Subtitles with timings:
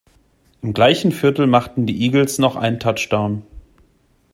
[0.63, 3.43] Im gleichen Viertel machten die Eagles noch einen Touchdown.